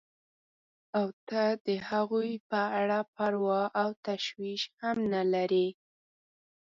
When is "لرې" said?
5.33-5.67